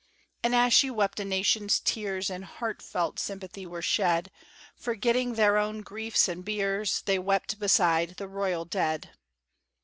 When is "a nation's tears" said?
1.19-2.31